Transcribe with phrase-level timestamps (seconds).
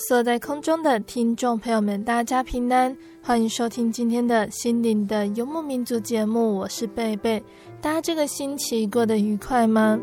[0.00, 7.42] Hello，所在空中的听众朋友们，大家平安，欢迎收听今天的心灵的游牧民族节目，我是贝贝。
[7.82, 9.98] 大家这个星期过得愉快吗？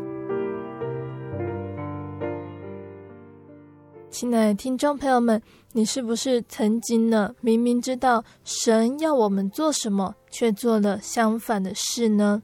[4.10, 5.40] 亲爱的听众朋友们，
[5.72, 7.34] 你是不是曾经呢？
[7.40, 12.42] 明明知道神要我们做什么，却做了相反的事呢？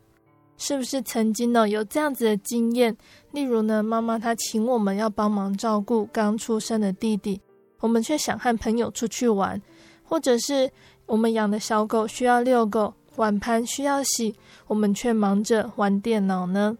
[0.56, 2.96] 是不是曾经呢有这样子的经验？
[3.32, 7.40] 例如呢，妈妈她请我们要帮忙照顾刚出生的弟弟，
[7.84, 9.60] 我们却想和朋友出去玩；
[10.02, 10.70] 或者是
[11.04, 14.34] 我们养的小狗需要遛狗，碗盘需要洗，
[14.66, 16.78] 我们却忙着玩电脑呢？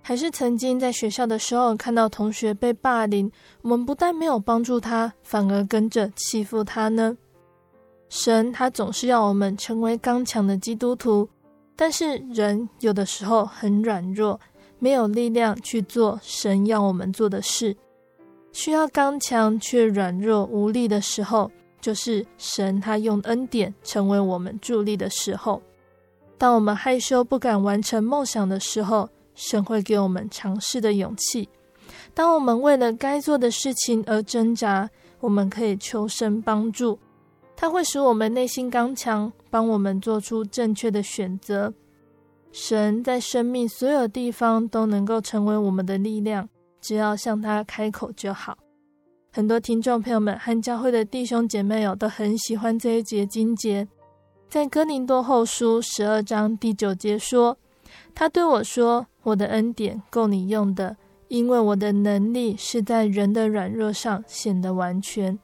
[0.00, 3.28] 还是曾经在学校的时候看到同学被霸凌，
[3.62, 7.16] 我们不但没有帮助他，反而跟着欺负他呢？
[8.08, 11.28] 神他总是要我们成为刚强的基督徒。
[11.74, 14.38] 但是人有的时候很软弱，
[14.78, 17.76] 没有力量去做神要我们做的事，
[18.56, 25.60] 需要刚强却软弱无力的时候，就是神他用恩典成为我们助力的时候。
[26.38, 31.46] 当我们害羞不敢完成梦想的时候，神会给我们尝试的勇气。
[32.14, 34.88] 当我们为了该做的事情而挣扎，
[35.20, 36.98] 我们可以求神帮助。
[37.54, 41.74] 他会使我们内心刚强，帮我们做出正确的选择。
[42.52, 46.48] 神在生命所有地方都能够成为我们的力量，
[46.86, 48.56] 只要向他开口就好。
[49.32, 53.88] 很多听众朋友们和教会的弟兄姐妹有都很喜欢这一节经节，
[54.48, 57.58] 在哥林多后书十二章第九节说
[58.14, 65.36] ：“他对我说，我的恩典够你用的，因为我的能力是在人的软弱上显得完全。”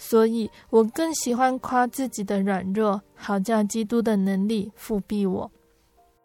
[0.00, 5.52] 所以我更喜欢夸自己的软弱，好叫基督的能力覆庇我。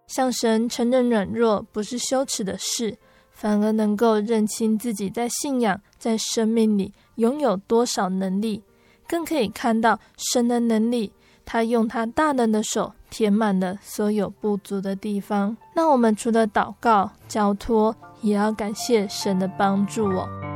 [0.07, 2.97] 向神承认软弱不是羞耻的事，
[3.43, 8.63] 反而能够认清自己在信仰、在生命里拥有多少能力，
[9.05, 11.11] 更可以看到神的能力。
[11.43, 15.57] 他用他大能的手填满了所有不足的地方。
[15.75, 20.52] 那我们除了祷告、交托，也要感谢神的帮助哦。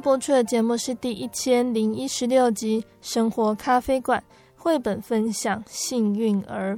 [0.00, 4.18] 播出的节目是第一千零一十六集《生活咖啡馆》
[4.56, 6.74] 绘本分享《幸运儿》。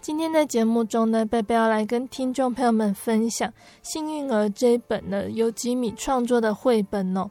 [0.00, 3.48] 今天的节目中呢，贝贝要来跟听众朋友们分享
[3.82, 7.30] 《幸运儿》这一本呢由吉米创作的绘本哦。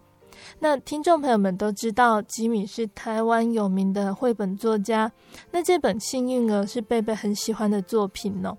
[0.59, 5.11] 那听众朋友们都知道，吉米是台湾有名的绘本作家。
[5.51, 8.57] 那这本《幸运儿》是贝贝很喜欢的作品哦。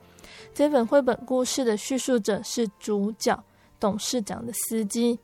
[0.55, 3.43] 这本绘本故事的叙述者是主角
[3.81, 5.19] 董事长的司机。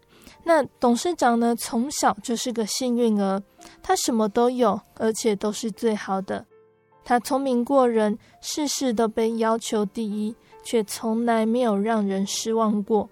[0.45, 3.43] 那董事长呢，从小就是个幸运儿，
[3.83, 6.45] 他什么都有，而且都是最好的。
[7.03, 13.09] 他聪明过人，事事都被要求第一，却从来没有让人失望过。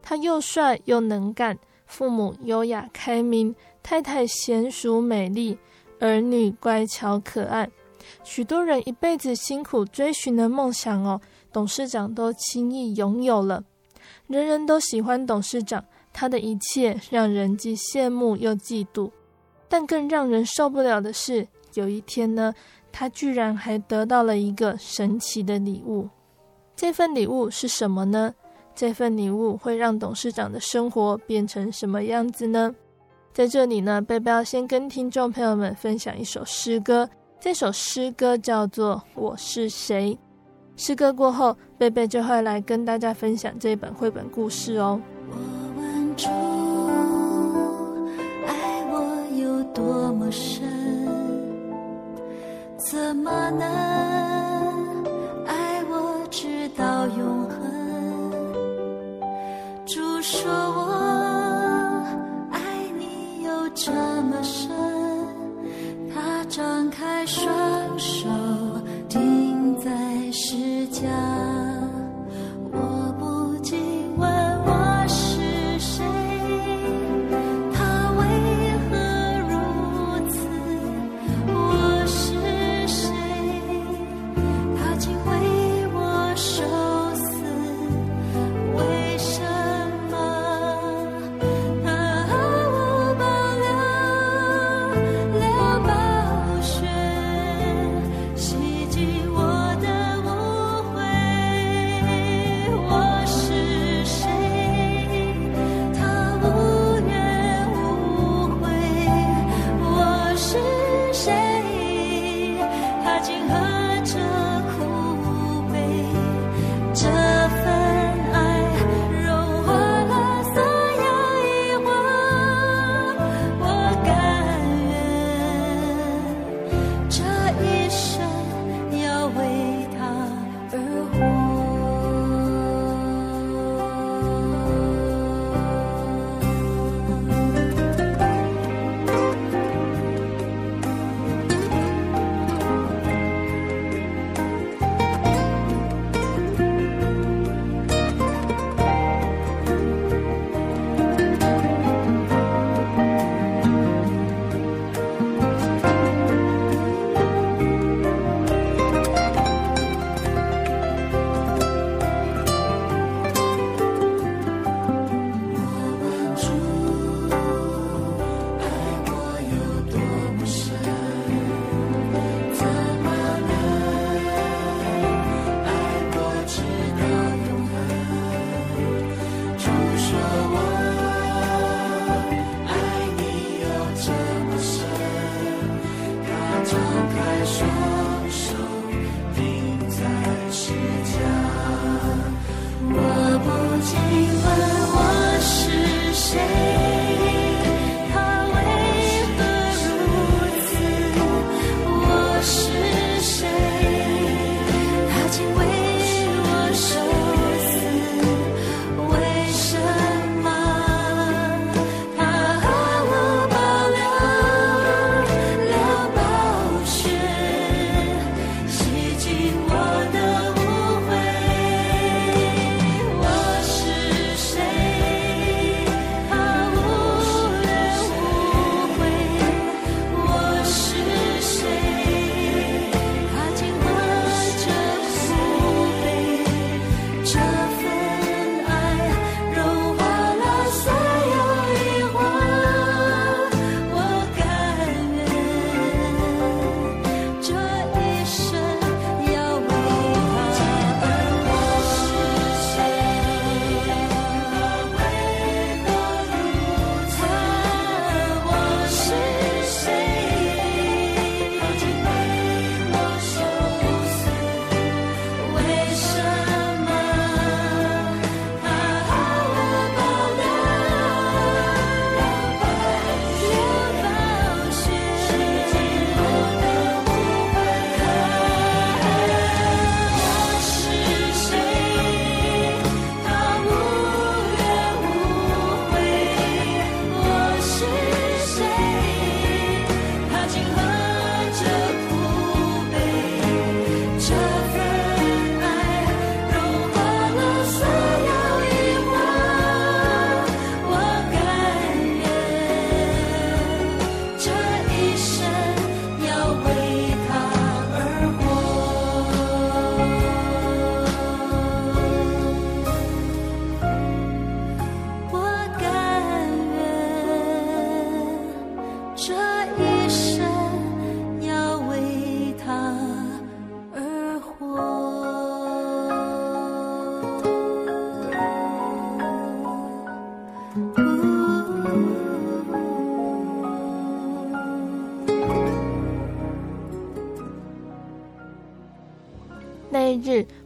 [0.00, 5.58] 他又帅又能干，父母优雅开明，太太娴淑美丽，
[6.00, 7.70] 儿女乖巧可爱。
[8.24, 11.20] 许多人一辈子辛苦追寻的梦想哦，
[11.52, 13.62] 董事长都轻易拥有了。
[14.26, 15.84] 人人都喜欢董事长。
[16.12, 19.10] 他的一切让人既羡慕又嫉妒，
[19.68, 22.54] 但更让人受不了的是，有一天呢，
[22.92, 26.08] 他居然还得到了一个神奇的礼物。
[26.76, 28.34] 这份礼物是什么呢？
[28.74, 32.74] 这份礼物会让董事长的生活变成什么样子呢？
[33.32, 37.08] 在这里呢，贝贝要先跟听众朋友们分享一首诗歌。
[37.40, 40.14] 这首诗歌叫做《我是谁》。
[40.76, 45.00] 诗歌过后，贝贝就会来跟大家分享这本绘本故事哦。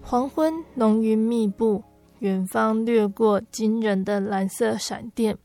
[0.09, 1.83] 黄昏，浓云密布，
[2.21, 5.37] 远方掠过惊人的蓝色闪电，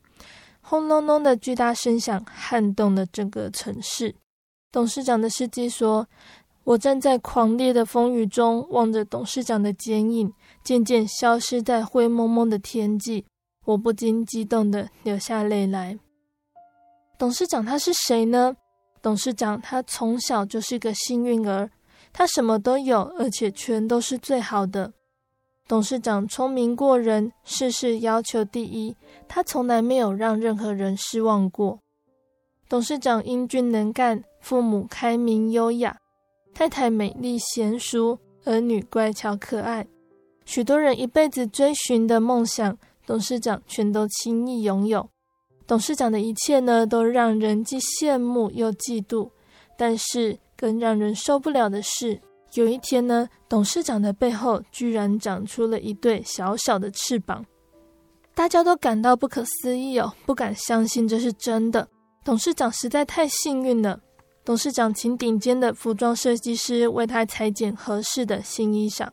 [0.62, 4.14] 轰隆隆的巨大声响撼动了整个城市。
[4.72, 6.08] 董事长的司机说
[6.64, 10.32] ：“我站在狂烈的风雨中，望着董事长的剪影
[10.64, 13.26] 渐渐消失在灰蒙蒙的天际，
[13.66, 15.98] 我不禁激动地流下泪来。”
[17.18, 18.56] 董事长他是谁呢？
[19.02, 21.72] 董事长他从小就是个幸运儿，
[22.14, 24.94] 他什么都有，而且全都是最好的。
[25.68, 28.96] 董事长聪明过人，事事要求第一，
[29.28, 31.80] 他从来没有让任何人失望过。
[32.68, 34.24] 董事长英俊能干。
[34.42, 35.96] 父母开明优雅，
[36.52, 39.86] 太太美丽贤淑，儿女乖巧可爱，
[40.46, 42.76] 许多人一辈子追寻的梦想，
[43.06, 45.08] 董事长全都轻易拥有。
[45.68, 49.30] 董事长的一切呢，都让人既羡慕又嫉妒。
[49.78, 52.22] 但是更让人受不了的是，
[52.54, 57.44] 有一天呢，董事长的背后居然长出了一对小小的翅膀，
[58.36, 61.88] 大家都感到不可思议哦，不敢相信这是真的。
[62.24, 64.00] 董事长实在太幸运了。
[64.46, 69.08] 董事长请顶尖的服装设计师为他裁剪合适的新衣裳，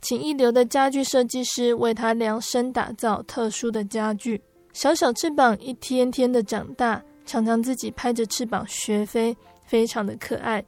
[0.00, 4.40] 请一流的家具设计师为他量身打造特殊的家具。
[4.72, 10.64] 小小翅膀一天天的长大，常常自己拍着翅膀学飞，非常的可爱。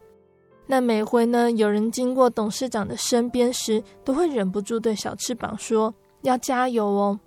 [0.67, 7.19] 那每回呢，有人经过董事长的身边时，都会忍不住对小翅膀说：“要加油哦。”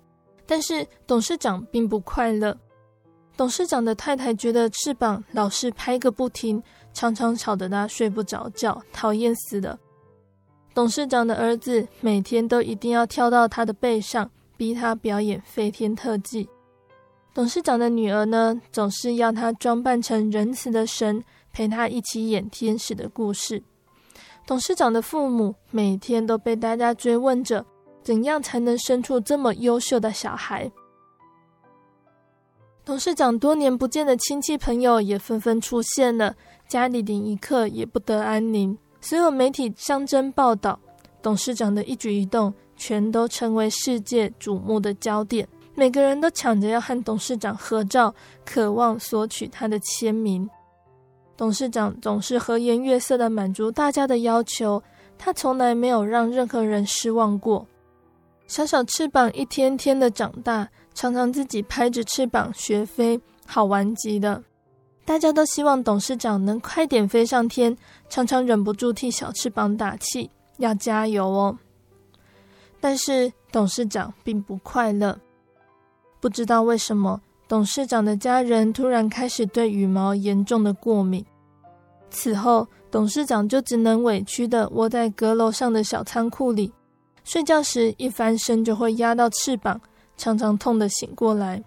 [0.46, 2.56] 但是董事长并不快乐。
[3.36, 9.78] 董事长的太太觉得翅膀老是拍个不停，常常吵得他睡不着觉，讨厌死了。
[10.74, 16.46] 董事长的儿子每天都一定要跳到他的背上，逼他表演飞天特技。
[17.32, 23.62] 董事长的女儿呢，总是要他装扮成仁慈的神，陪他一起演天使的故事。
[24.46, 27.64] 董事长的父母每天都被大家追问着，
[28.02, 30.70] 怎样才能生出这么优秀的小孩。
[32.84, 36.34] 董事长多年不见的亲戚朋友也纷纷出现了，
[36.66, 38.76] 家里连一刻也不得安宁。
[39.00, 40.80] 所有媒体相争报道，
[41.22, 45.46] 董事长的一举一动全都成为世界瞩目的焦点。
[45.74, 48.12] 每个人都抢着要和董事长合照，
[48.44, 50.48] 渴望索取他的签名。
[51.40, 54.82] 董事长总是和颜悦色地满足大家的要求，
[55.16, 57.66] 他从来没有让任何人失望过。
[58.46, 60.68] 小小翅膀一天天的长大。
[60.92, 64.42] 常常自己拍着翅膀学飞，好玩极了。
[65.06, 67.74] 大家都希望董事长能快点飞上天，
[68.10, 70.28] 常常忍不住替小翅膀打气，
[70.58, 71.56] 要加油哦。
[72.80, 75.18] 但是董事长并不快乐，
[76.20, 77.18] 不知道为什么，
[77.48, 81.24] 董事长的家人突然开始对羽毛严重的过敏。
[82.10, 86.72] 此后，董事长就只能委屈地窝在阁楼上的小仓库里，
[87.24, 89.80] 睡觉时一翻身就会压到翅膀。
[90.16, 91.64] 常常痛得醒过来，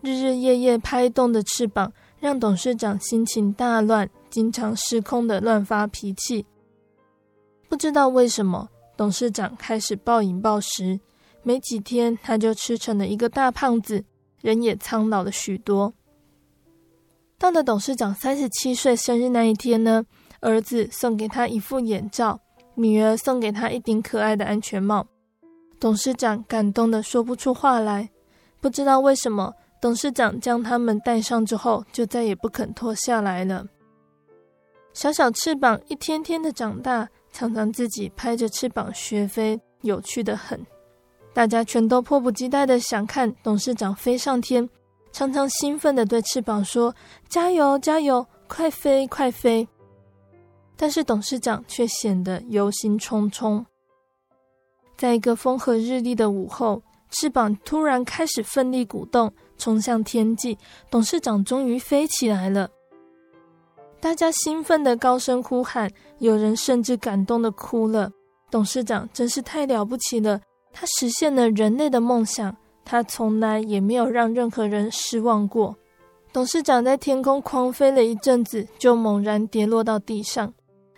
[0.00, 6.44] 日日夜夜拍动的翅膀让董事长心情大乱，经常失控的乱发脾气。
[7.68, 10.98] 不知道为什么，董事长开始暴饮暴食，
[11.44, 14.04] 没几天他就吃成了一个大胖子，
[14.40, 15.94] 人也苍老了许多。
[17.44, 20.02] 到了董事长三十七岁生日那一天呢，
[20.40, 22.40] 儿子送给他一副眼罩，
[22.74, 25.06] 女儿送给他一顶可爱的安全帽。
[25.78, 28.08] 董事长感动得说不出话来，
[28.62, 33.66] 不知道为什么，董事长将他们戴上之后，就再也不肯脱下来了。
[34.94, 40.58] 小小翅膀一天天的长大，常常自己拍着翅膀学飞，有趣的很。
[41.34, 44.66] 大家全都迫不及待的想看董事长飞上天，
[45.14, 46.92] 常常兴奋地对翅膀说
[47.30, 49.66] ：“加油，加油，快飞，快飞！”
[50.76, 53.64] 但是董事长却显得忧心忡忡。
[54.96, 60.58] 在一个风和日丽的午后，翅膀突然开始奋力鼓动，冲向天际。
[60.90, 62.68] 董事长终于飞起来了，
[64.00, 68.10] 大家兴奋地高声呼喊，有人甚至感动地哭了。
[68.50, 70.40] 董事长真是太了不起了，
[70.72, 75.76] 他实现了人类的梦想，他从来也没有让任何人失望过。
[76.32, 80.52] 董事长在天空狂飞了一阵子，就猛然跌落到地上，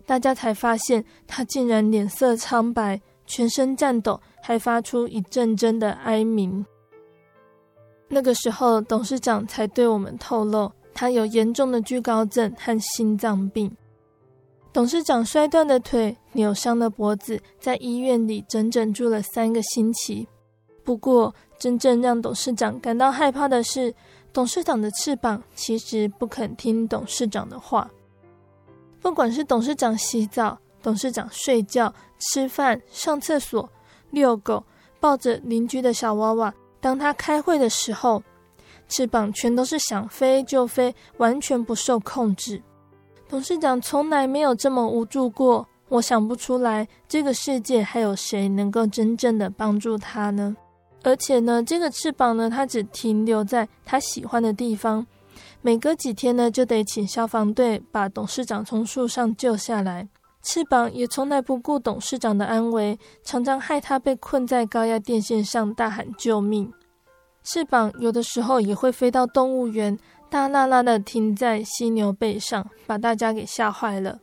[0.07, 3.01] 大家才发现他竟然脸色苍白。
[3.29, 6.65] 全身颤抖，还发出一阵阵的哀鸣。
[8.07, 13.77] 那个时候，董事长才对我们透露，他有严重的惧高症和心脏病。
[14.73, 20.29] 董事长摔断的腿、扭伤的脖子，在医院里整整住了三个星期。
[20.87, 23.93] 不过，真正让董事长感到害怕的是，
[24.33, 27.91] 董事长的翅膀其实不肯听董事长的话。
[29.03, 33.69] 不管是董事长洗澡，董事长睡觉，吃饭、上厕所、
[34.13, 34.63] 遛狗、
[35.01, 36.55] 抱着邻居的小娃娃。
[36.81, 38.23] 当他开会的时候，
[38.89, 42.63] 翅膀全都是想飞就飞，完全不受控制。
[43.29, 45.67] 董事长从来没有这么无助过。
[45.89, 50.57] 我想不出来，这个世界还有谁能够真正的帮助他呢？
[51.07, 55.07] 而且呢，这个翅膀呢，它只停留在它喜欢的地方。
[55.63, 60.09] 每隔几天呢，就得请消防队把董事长从树上救下来。
[60.43, 66.73] 翅膀也从来不顾董事长的安危，常常害他被困在高压电线上，大喊救命。
[67.45, 69.97] 翅膀有的时候也会飞到动物园，
[70.29, 74.19] 大剌剌的停在犀牛背上，把大家给吓坏了。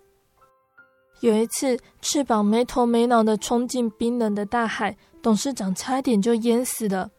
[1.23, 7.09] 有一次，翅膀没头没脑的冲进冰冷的大海，董事长差点就淹死了。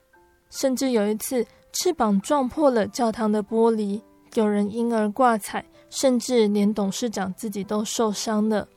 [0.50, 1.42] 甚至有一次，
[1.72, 3.98] 翅膀撞破了教堂的玻璃，
[4.34, 8.68] 有人因而挂彩，甚至连董事长自己都受伤了。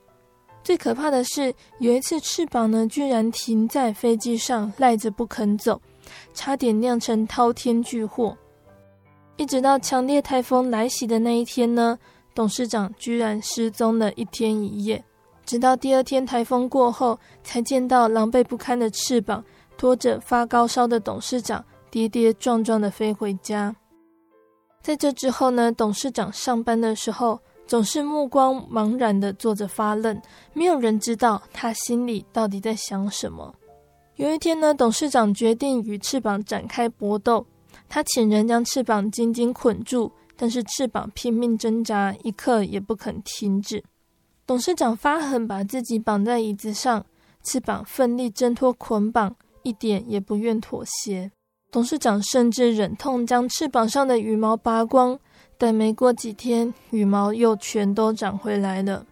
[0.64, 5.82] 最可怕的是，有一次翅膀呢，居然停在飞机上赖着不肯走，
[6.34, 8.38] 差点酿成滔天巨祸。
[9.36, 12.00] 一直到强烈台风来袭的那一天呢，
[12.34, 15.04] 董事长居然失踪了一天一夜。
[15.48, 19.42] 直到第二天台风过后，才见到狼狈不堪的翅膀，
[19.78, 23.74] 拖着发高烧的董事长，跌跌撞撞地飞回家。
[24.82, 33.56] 在这之后呢，董事长上班的时候总是目光茫然地坐着发愣，没有人知道他心里到底在想什么。
[34.18, 37.46] 有一天呢，董事长决定与翅膀展开搏斗，
[37.88, 43.82] 他请人将翅膀紧紧捆住，但是翅膀拼命挣扎，一刻也不肯停止。
[44.48, 47.06] 董事长发狠，把自己绑在椅子上，
[47.44, 51.30] 翅膀奋力挣脱捆绑，一点也不愿妥协。
[51.70, 55.20] 董事长甚至忍痛将翅膀上的羽毛拔光，
[55.58, 59.06] 但没过几天，羽毛又全都长回来了。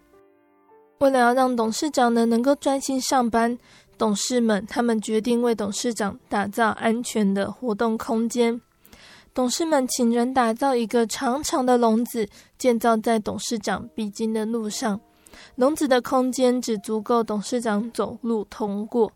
[1.00, 3.58] 为了要让董事长呢能够专心上班，
[3.98, 8.62] 董事们他们决定为董事长打造安全的活动空间。
[9.34, 15.02] 董事们请人打造一个长长的笼子，建造在董事长必经的路上。
[15.56, 19.12] 笼子的空间只足够董事长走路通过。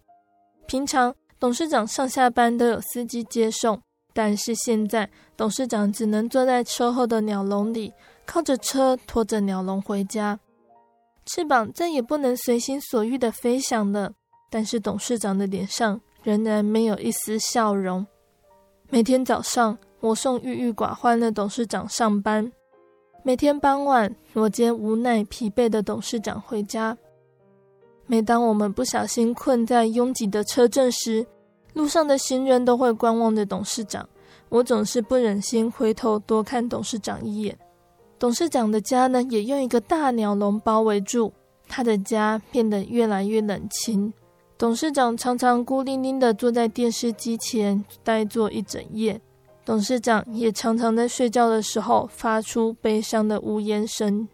[0.67, 3.81] 平常董事长上下班都有司机接送，
[4.13, 7.93] 但是现在董事长只能坐在车后的鸟笼里，
[8.25, 10.39] 靠着车拖着鸟笼回家。
[11.25, 14.13] 翅膀再也不能随心所欲地飞翔了，
[14.49, 18.05] 但是董事长的脸上仍然没有一丝笑容。
[18.89, 22.51] 每天早上，我送郁郁寡欢的董事长上班。
[23.21, 26.97] 每天傍晚，我接无奈疲惫的董事长回家。
[28.07, 31.25] 每当我们不小心困在拥挤的车阵时，
[31.73, 34.07] 路上的行人都会观望着董事长。
[34.47, 37.55] 我总是不忍心回头多看董事长一眼。
[38.17, 41.31] 董事长的家呢，也用一个大鸟笼包围住，
[41.67, 44.11] 他的家变得越来越冷清。
[44.57, 49.21] 董事长常常孤零零地坐在电视机前，呆坐一整夜。
[49.69, 54.27] 董事长也常常在睡觉的时候发出悲伤的呜咽声。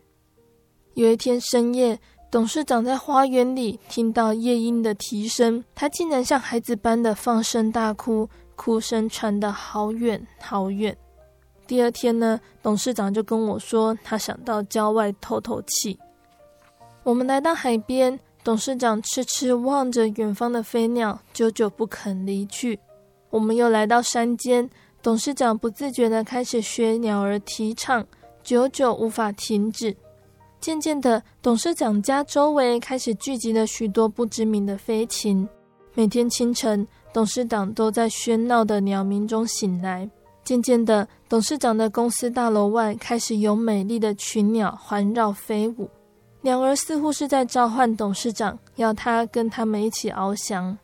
[0.94, 2.00] 有一天深夜，
[2.32, 10.96] 董事长在花园里听到夜莺的啼声，他竟然像孩子般的放声大哭，哭声传得好远好远。
[11.68, 16.00] 第二天呢，董事长就跟我说，他想到郊外透透气。
[17.04, 22.80] 我们来到海边，董事长痴痴望着远方的飞鸟，久久不肯离去。
[23.32, 24.70] 我们又来到山间。
[25.06, 28.04] 董事长不自觉地开始学鸟儿啼唱，
[28.42, 29.96] 久久无法停止。
[30.60, 35.48] 渐渐的，董事长家周围开始聚集了许多不知名的飞禽。
[35.94, 40.10] 每天清晨，董事长都在喧闹的鸟鸣中醒来。
[40.44, 45.88] 渐渐的，董事长的公司大楼外开始有美丽的群鸟环绕飞舞，
[46.42, 50.76] 鸟儿似乎是在召唤董事长，要他跟他们一起翱翔。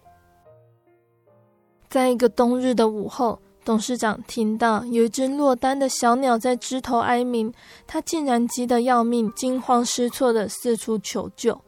[1.89, 7.53] 在一个冬日的午后，董事长听到有一只落单的小鸟在枝头哀鸣，
[7.85, 11.61] 他竟然急得要命，惊慌失措地四处求救。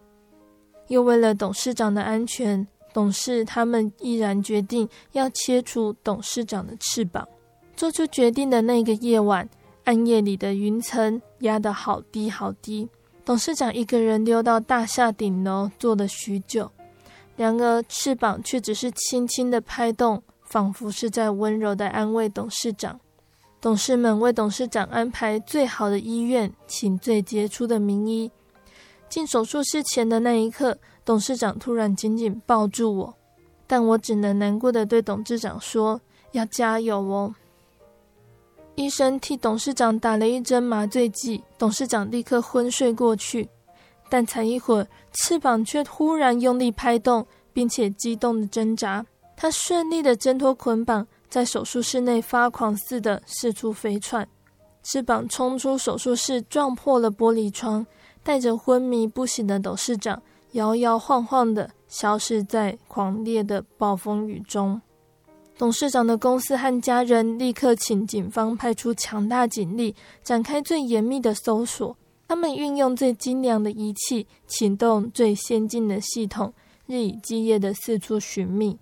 [0.87, 7.27] 又为了董事长的安全，董事他们毅然决定要切除董事长的翅膀。
[7.75, 9.47] 做出决定的那个夜晚，
[9.83, 12.89] 暗夜里的云层压得好低好低，
[13.23, 16.71] 董事长一个人溜到大厦顶楼坐了许久，
[17.35, 20.21] 然而翅膀却只是轻轻地拍动。
[20.53, 22.99] 仿佛是在温柔的安慰董事长。
[23.59, 28.31] 董事们为董事长安排最好的医院，请最杰出的名医。
[29.09, 33.15] 进手术室前的那一刻，董事长突然紧紧抱住我，
[33.65, 35.99] 但我只能难过的对董事长说
[36.33, 37.33] ：“要加油哦！”
[38.75, 43.49] 医生替董事长打了一针麻醉剂，董事长立刻昏睡过去。
[44.07, 49.03] 但才一会儿，翅膀却忽然用力拍动，并且激动的挣扎。
[49.43, 54.25] 他顺利的挣脱捆绑，在手术室内发狂似的四处飞窜，
[54.83, 57.85] 翅膀冲出手术室，撞破了玻璃窗，
[58.23, 64.81] 带着昏迷不醒的董事长摇摇晃晃的消失在狂烈的暴风雨中。
[65.57, 71.97] 董事长的公司和家人立刻请警方派出强大警力，展开最严密的搜索。
[72.29, 76.53] 他们运用最精良的仪器，启动最先进的系统，
[76.85, 78.79] 日以继夜的四处寻觅。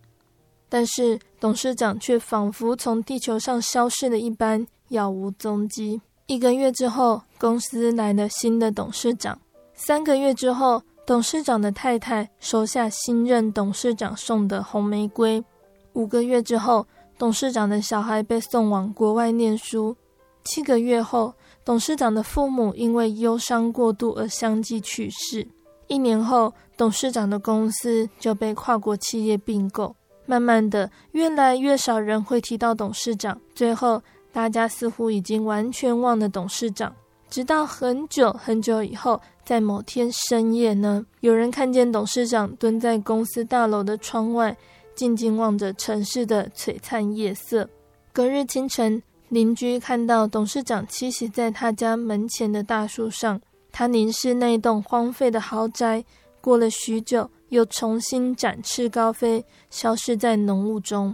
[0.74, 6.00] 但是董事长却仿佛从地球上消失了一般，杳无踪迹。
[6.28, 9.38] 一个月之后，公司来了新的董事长。
[9.74, 15.44] 三个月之后，董事长的太太收下新任董事长送的红玫瑰。
[15.92, 19.94] 五个月之后，董事长的小孩被送往国外念书。
[20.46, 21.34] 七个月后，
[21.66, 25.46] 董事长的父母因为忧伤过度而相继去世。
[25.88, 29.94] 一年后，董事长的公司就被跨国企业并购。
[30.32, 33.38] 慢慢的，越来越少人会提到董事长。
[33.54, 36.96] 最后，大家似乎已经完全忘了董事长。
[37.30, 44.56] 直到很久很久以后，在某天深夜呢，有人看见董事长蹲在公司大楼的窗外，
[44.96, 47.68] 静静望着城市的璀璨夜色。
[48.14, 56.06] 隔日清晨，邻居看到董事长栖息在他家门前的大树上，他凝视那栋荒废的豪宅。
[56.40, 57.30] 过了许久。
[57.52, 61.14] 又重新展翅高飞，消失在浓雾中。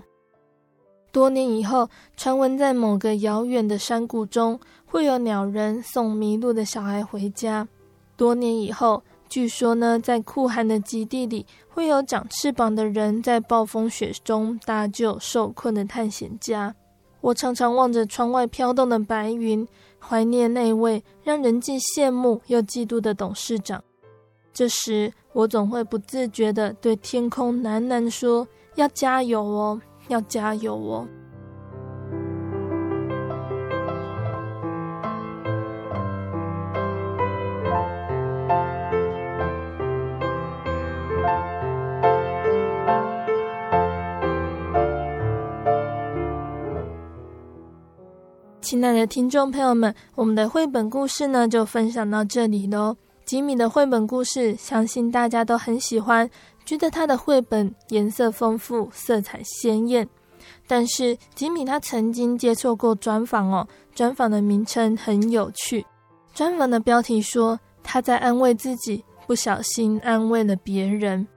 [1.11, 7.67] 多年以后，传闻在某个遥远的山谷中，会有鸟人送迷路的小孩回家。
[8.15, 16.75] 多年以后，据说呢，在酷寒的极地里，会有长翅膀的人在暴风雪中搭救受困的探险家。
[17.21, 19.67] 我常常望着窗外飘动的白云，
[19.99, 23.83] 怀念那位让人既羡慕又嫉妒的董事长。
[24.57, 31.07] 这时，我总会不自觉地对天空喃喃说：“要加油哦，要加油哦。”
[48.59, 52.97] 亲爱的听众朋友们，我们的绘本故事呢，就分享到这里喽。
[53.27, 56.29] 吉米的绘本故事，相信大家都很喜欢，
[56.63, 60.07] 觉得他的绘本颜色丰富，色彩鲜艳。
[60.65, 65.85] 但是吉米他曾经接受过专访哦，专访的名称很有趣，
[66.33, 71.27] 专访的标题说他在安慰自己，不小心安慰了别人。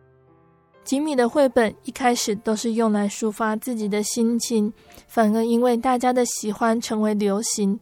[0.85, 4.72] 吉米的绘本一开始都是用来抒发自己的心情，
[5.09, 7.81] 反而因为大家的喜欢成为流行。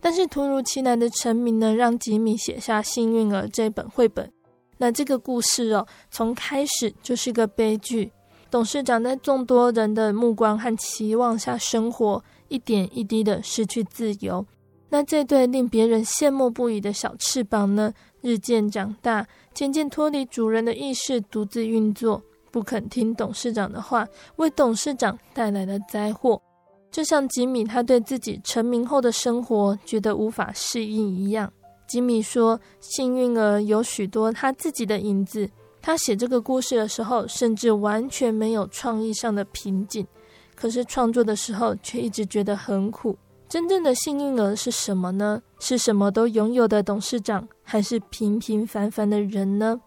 [0.00, 4.32] 但是突如其来的成名呢，让吉米写下《幸运儿》这本绘本。
[4.78, 8.12] 那这个故事哦，从开始就是个悲剧。
[8.50, 14.46] 董事长在众多人的目光和期望下生活，一点一滴的失去自由。
[14.88, 26.40] 那这对令别人羡慕不已的小翅膀呢，日渐长大，渐渐脱离主人的意识，独自运作，不肯听董事长的话，为董事长带来了灾祸。
[26.96, 31.52] 就像吉米他对自己成名后的生活觉得无法适应一样，
[31.86, 35.46] 吉米说：“幸运儿有许多他自己的影子。
[35.82, 40.06] 他写这个故事的时候，甚至完全没有创意上的瓶颈，
[40.54, 43.14] 可是创作的时候却一直觉得很苦。
[43.46, 45.42] 真正的幸运儿是什么呢？
[45.60, 49.78] 是什么都拥有的董事长，还是平平凡凡的人呢？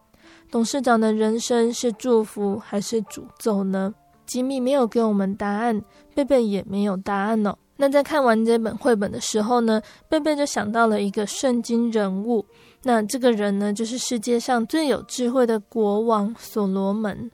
[0.48, 3.92] 董事长的人生是祝福还是诅咒呢？”
[4.30, 5.82] 吉米没有给我们答案，
[6.14, 7.56] 贝贝也没有答案哦。
[7.78, 12.46] 那在看完这本绘本的时候呢，贝贝就想到了一个圣经人物。
[12.84, 17.28] 那这个人呢，就是世界上最有智慧的国王所罗门。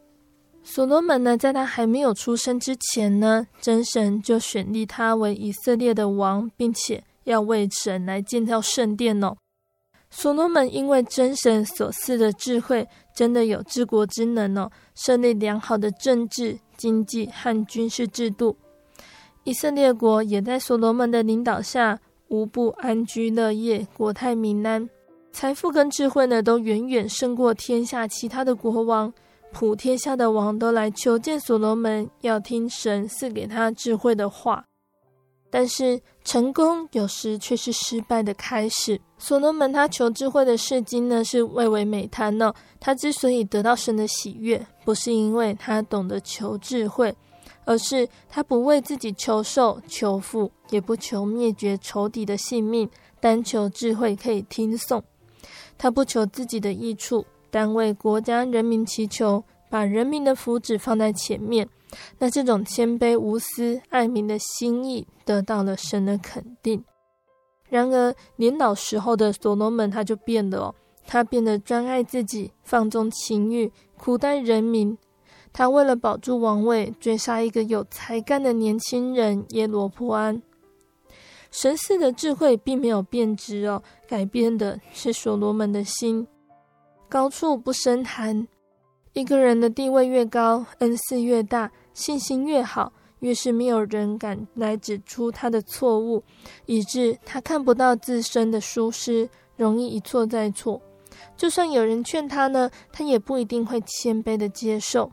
[0.63, 9.37] 所罗门呢，在他还没有出生之前呢，真神就选立他为以色列的王，并且要为神来建造圣殿哦。
[10.11, 16.59] 所罗门因为真神所赐的智慧，真的有治国之能哦，设立良好的政治。
[16.77, 18.57] 经济和军事制度，
[19.45, 24.89] 以色列国也在所罗门的领导下，无不安居乐业，国泰民安。
[25.33, 29.12] 财富跟智慧呢，都远远胜过天下其他的国王。
[29.53, 34.65] 普天下的王都来求见所罗门，要听神赐给他智慧的话。
[35.49, 39.01] 但是成功有时却是失败的开始。
[39.17, 42.53] 所罗门他求智慧的事迹呢，是蔚为美谈呢。
[42.81, 47.15] 他之所以得到神的喜悦，不是因为他懂得求智慧，
[47.65, 55.01] 而是他不为自己求寿、求富，也不求灭绝仇敌的性命，单求智慧可以听颂。
[55.79, 61.69] 他不求自己的益处，单为国家人民祈求，把人民的福祉放在前面。
[62.19, 66.85] 那这种谦卑无私、爱民的心意得到了神的肯定。
[67.69, 70.75] 然而年老时候的所罗门他就变了哦，
[71.07, 74.97] 他变得专爱自己，放纵情欲，苦待人民。
[75.53, 80.43] 他为了保住王位，追杀一个有才干的年轻人耶罗波安。
[81.51, 86.27] 神赐的智慧并没有变质哦，改变的是所罗门的心。
[87.09, 88.47] 高处不胜寒。
[89.15, 96.23] 一个人的地位越高，恩赐越大，信心越好，越是没有人敢来指出他的错误，
[96.67, 100.79] 以致他看不到自身的疏失，容易一错再错。
[101.39, 105.11] 就算有人劝他呢，他也不一定会谦卑的接受。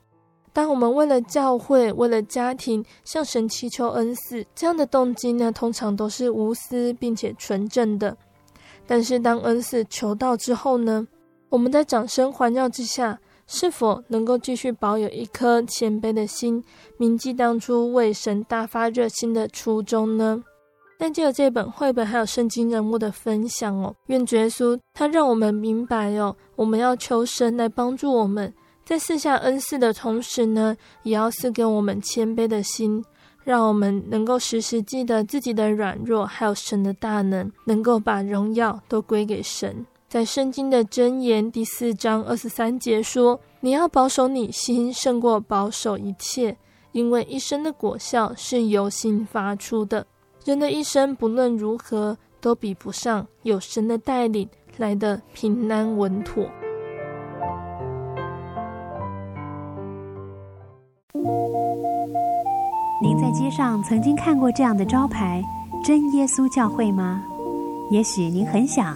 [0.51, 8.17] 当我们为了教会、为了家庭向神祈求恩赐，这样的动机呢，通常都是无私并且纯正的。
[8.85, 11.07] 但是当恩赐求到之后呢，
[11.47, 16.63] 我们在掌声环绕之下，是否能够继续保有一颗谦卑的心，
[16.97, 20.43] 铭记当初为神大发热心的初衷呢？
[20.97, 28.53] 但借由这本绘本还有圣经人物的分享哦，愿主耶稣他让我们明白哦，我们要求神来帮助我们，
[28.85, 33.03] 在赐下恩赐的同时呢，也要赐给我们谦卑的心，
[33.43, 39.85] 让我们能够时时记得自己的软弱，还有神的大能，能够把荣耀都归给神。
[40.13, 46.55] 在圣经的箴言第四章二十三节说：“你要保守你心，胜过保守一切，
[46.91, 50.05] 因为一生的果效是由心发出的。
[50.45, 54.47] 人的一生不论如何，都比不上有神的带领
[54.77, 56.45] 来的平安稳妥。”
[63.01, 65.43] 您在街上曾经看过这样的招牌
[65.83, 67.23] “真耶稣教会”吗？
[67.89, 68.95] 也许您很想。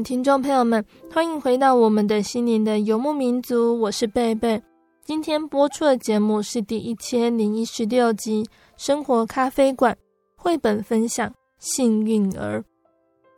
[0.00, 4.62] 听众朋友们，欢迎回到我们的心灵的游牧民族，我是贝贝。
[5.04, 8.44] 今天播出的节目是第一千零一十六集
[8.76, 9.92] 《生活咖啡馆》
[10.36, 11.28] 绘本分享
[11.58, 12.60] 《幸运儿》。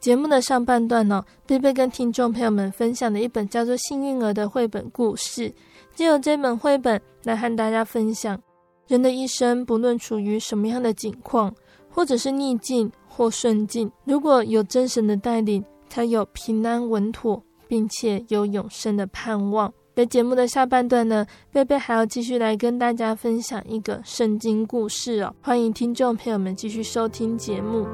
[0.00, 5.52] 节目的上半段呢、贝贝跟听众朋友们分享的一本叫做《幸运儿》的绘本故事，
[5.94, 8.38] 借由这本绘本来和大家分享，
[8.86, 11.52] 人的一生不论处于什么样的境况，
[11.90, 15.64] 或者是逆境或顺境，如果有真神的带领。
[15.88, 19.72] 才有平安稳妥，并且有永生的盼望。
[19.94, 25.32] 在节目的下半段呢，贝贝还要继续来跟大家分享一个圣经故事哦。
[25.40, 27.86] 欢迎听众朋友们继续收听节目。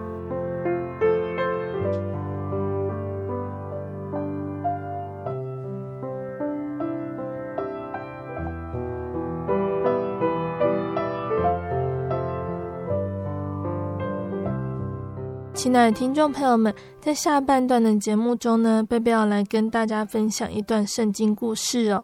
[15.63, 22.03] 亲爱的听众朋友们，在下半段的节目中呢，贝贝要来跟大家分享一段圣经故事哦。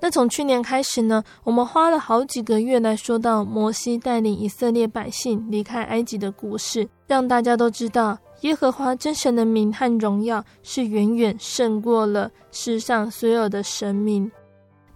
[0.00, 14.28] 那从去年开始呢，我们花了好几个月来说到摩西带领以色列百姓离开埃及的故事，让大家都知道耶和华真神的名和荣耀是远远胜过了世上所有的神明。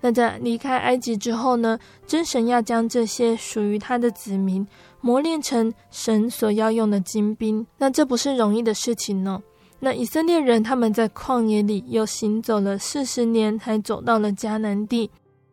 [0.01, 1.79] 那在离开埃及之后呢，
[2.09, 4.67] 真神要将这些属于他的子民。
[5.05, 9.39] 磨练成神所要用的精兵，那这不是容易的事情呢。
[9.79, 15.11] 那以色列人他们在旷野里又行走了四十年，才走到了迦南地。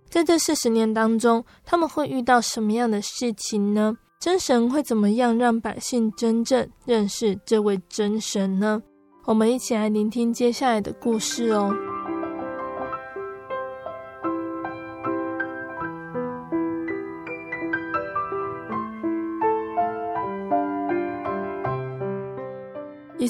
[0.08, 3.98] 在这四十年当中，他们会遇到什么样的事情呢？
[4.22, 8.82] 真神会怎么样让百姓真正认识这位真神呢？
[9.26, 11.76] 我们一起来聆听接下来的故事哦。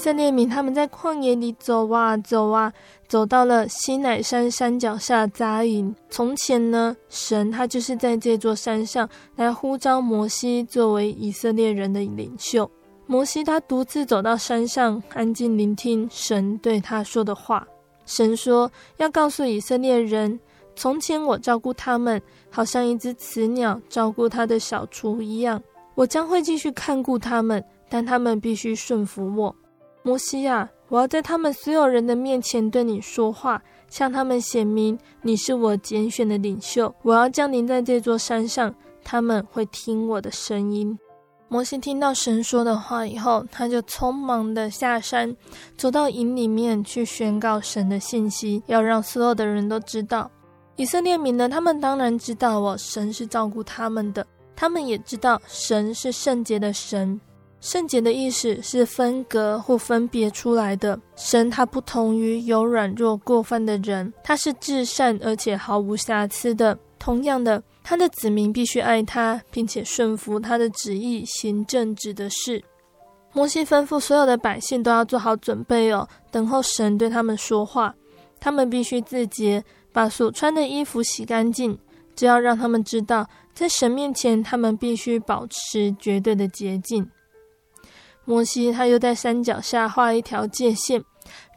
[0.01, 2.73] 色列民他们在旷野里走啊走啊，
[3.07, 5.95] 走到了西乃山山脚下扎营。
[6.09, 12.69] 从前呢，神他就是在这座山上来呼召摩西作为以色列人的领袖。
[13.05, 17.67] 摩西他独自走到山上，安静聆听神对他说的话。
[18.07, 20.39] 神说要告诉以色列人，
[20.75, 25.61] 从前我照顾他们，好像一只雌鸟照顾它的小雏一样，
[25.93, 27.63] 我将会继续看顾他们。
[27.93, 29.53] 但他们必须顺服我。
[30.03, 36.93] 摩西啊，我要在他们所有人的面前对你说话，向他们显明你是我拣选的领袖。
[37.03, 40.97] 我要降临在这座山上，他们会听我的声音。
[41.47, 45.35] 摩西听到神说的话以后，他就匆忙地下山，
[45.77, 50.31] 走到营里面去宣告神的信息，要让所有的人都知道。
[50.77, 57.19] 以色列民呢，他们当然知道哦，神是照顾他们的，他们也知道神是圣洁的神。
[57.61, 60.99] 圣洁的意思是分隔或分别出来的。
[61.15, 66.77] 神他不同于有软弱过犯的人，他是至善而且毫无瑕疵的。
[66.97, 72.63] 同样的，他的子民必须爱他，并且顺服他的旨意，行正直的事。
[73.31, 77.93] 摩西吩咐所有的百姓都要做好准备哦，等候神对他们说话。
[78.39, 81.77] 他们必须自洁，把所穿的衣服洗干净。
[82.15, 87.07] 只要让他们知道，在神面前，他们必须保持绝对的洁净。
[88.25, 91.03] 摩西他又在山脚下画一条界线，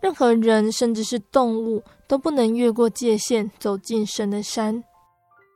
[0.00, 4.82] 任何人甚至是动物都不能越过界线走进神的山。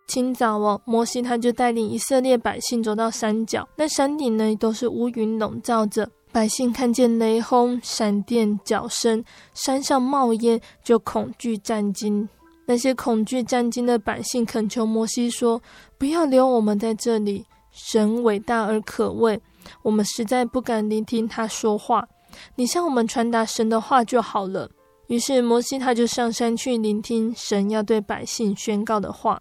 [0.07, 12.27] 清早哦，摩西他就带领以色列百姓走到山脚，那山顶呢都是乌云笼罩着，百姓看见雷轰、闪电、角声，山上冒烟，就恐惧战惊。
[12.65, 15.61] 那些恐惧战惊的百姓恳求摩西说
[15.99, 19.41] ：“不要留我们在这里，神伟大而可畏。”
[19.83, 22.09] 我们实在不敢聆听他说话，
[22.57, 24.71] 你向我们传达神的话就好了。
[25.09, 29.41] 于是摩西他就上山去聆听神要对百姓宣告的话。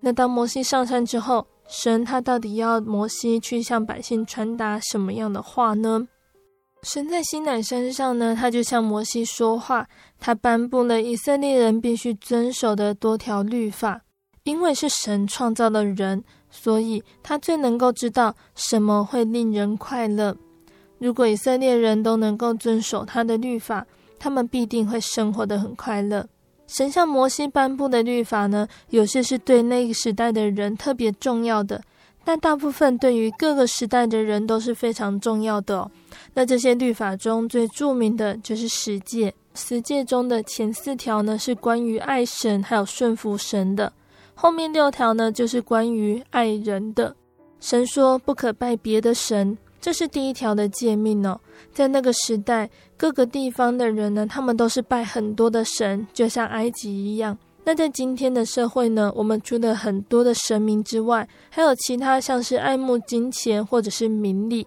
[0.00, 6.08] 那当摩西上山之后，神他到底要摩西去向百姓传达什么样的话呢？
[6.82, 9.88] 神在西乃山上呢，他就向摩西说话，
[10.20, 14.02] 他颁布了以色列人必须遵守的多条律法，
[14.48, 16.24] 因为是神创造的人。
[16.50, 20.34] 所以，他最能够知道什么会令人快乐。
[20.98, 23.86] 如果以色列人都能够遵守他的律法，
[24.18, 26.26] 他们必定会生活得很快乐。
[26.66, 31.82] 神向摩西颁布的律法呢，有些是对那个时代的人特别重要的，
[32.24, 35.90] 但大部分对于各个时代的人都是非常重要的。
[36.32, 43.92] 那这些律法中最著名的就是十诫，十诫中的前四条呢，是关于爱神还有顺服神的。
[44.40, 47.12] 后面六条呢，就是关于爱人的。
[47.58, 51.40] 神说不可拜别的神，这是第一条的诫命哦。
[51.72, 57.36] 在那个时代，各个地方的人呢，他们都是拜很多的神，就像埃及一样。
[57.64, 64.64] 那在今天的社会呢，我们除了很多的神明之外，还有其他像是爱慕金钱或者是名利，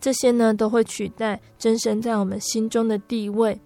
[0.00, 3.60] 这些呢都会取代真神在我们心中的地位。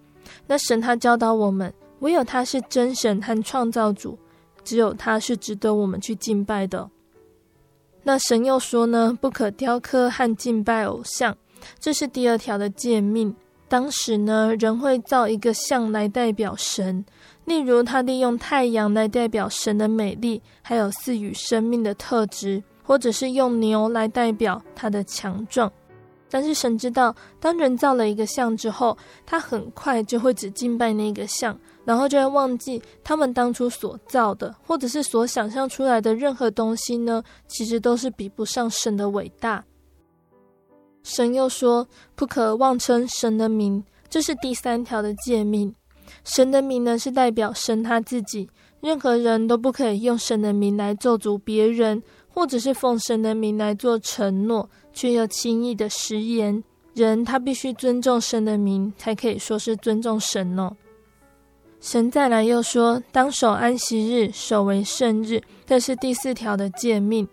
[0.47, 4.19] 那神他教导我们，唯有他是真神和创造主。
[4.65, 6.89] 只有他是值得我们去敬拜的。
[8.03, 11.37] 那神又说呢，不可雕刻和敬拜偶像，
[11.79, 13.33] 这是第二条的诫命。
[13.67, 17.03] 当时呢，人会造一个像来代表神，
[17.45, 25.71] 例如他利用太阳来代表神的美丽，还有赐予生命的特质，或者是用牛来代表他的强壮。
[26.29, 31.57] 但是神知道，当人造了一个像之后，他很快就会只敬拜那个像。
[31.85, 39.63] 然后就会忘记他们当初所造的，或者是所想象出来的任何东西呢，其实都是比不上神的伟大。
[41.03, 45.73] 神又说，不可妄称神的名，这是第三条的诫命。
[46.23, 48.49] 神的名呢，是代表神他自己，
[48.81, 56.63] 任何人都不可以用神的名来咒诅别人，或者是奉神的名来做承诺，却又轻易的食言。
[56.95, 60.75] 人他必须尊重神的名，才可以说是尊重神哦。
[61.79, 67.27] 神再来又说，当守安息日，守为圣日，这是第四条的诫命。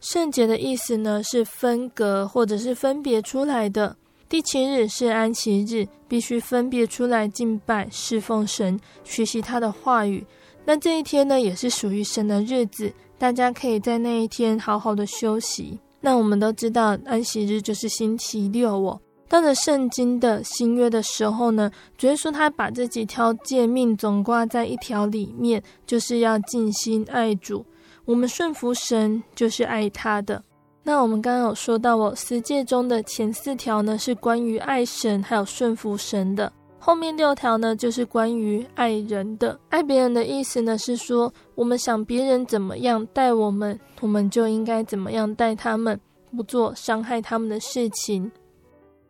[0.00, 3.96] 圣洁的意思呢，是分隔或者是分别出来的。
[4.28, 10.24] 第七日是安息日，必须分别出来敬拜、侍奉神，学习他的话语。
[10.64, 15.78] 那这一天呢，也是属于神的日子，大家可以在那一天好好的休息。
[16.00, 19.00] 那我们都知道，安息日就是星期六哦。
[19.28, 27.64] 到了圣经的新约的时候呢，主耶稣他把这几条诫命总挂在一条里面，就是要尽心爱主。
[28.04, 30.42] 我们顺服神，就是爱他的。
[30.84, 39.58] 那我们刚刚有说到哦，十诫中的前四条呢是关于爱神还有顺服神的，后面六条呢就是关于爱人的。
[39.70, 46.00] 爱别人的意思呢是说，我们想别人怎么样待我们，我们就应该怎么样待他们，
[46.36, 48.30] 不做伤害他们的事情。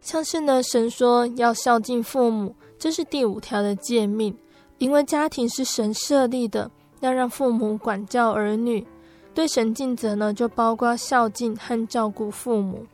[0.06, 4.32] 像是呢，神说要孝敬父母，这是第五条的诫命，
[4.78, 8.86] 因为家庭是神设立的，要让父母管教儿女。
[9.34, 12.86] 对神尽责呢，就包括孝敬和照顾父母。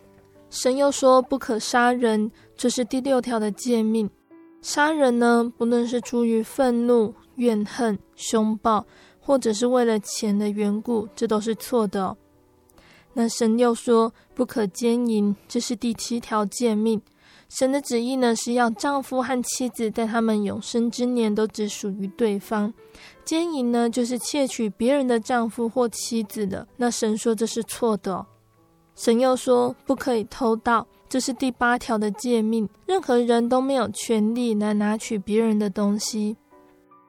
[0.48, 4.08] 神又说不可杀人，这是第六条的诫命。
[4.62, 8.86] 杀人呢，不论是出于愤怒、怨恨、凶暴，
[9.20, 12.16] 或者是为了钱的缘故，这都是错的。
[13.14, 17.00] 那神又说不可奸淫，这是第七条诫命。
[17.48, 22.72] 神的旨意呢，是要丈夫和妻子在他们永生之年都只属于对方。
[23.26, 26.66] 奸淫呢，就是窃取别人的丈夫或妻子的。
[26.78, 28.24] 那神说这是错的。
[28.94, 32.66] 神又说不可以偷盗，这是第八条的诫命。
[32.86, 36.34] 任何人都没有权利来拿取别人的东西。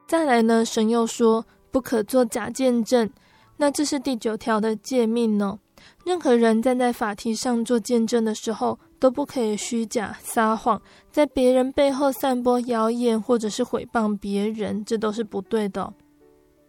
[0.07, 3.09] 再来呢，神又说不可做假见证，
[3.55, 5.59] 那这是第九条的诫命呢。
[6.05, 10.81] 任何人站在法庭上做见证的时候，都不可以虚假撒谎，
[11.11, 15.93] 在别人背后散播谣言或者是诽谤别人，这都是不对的。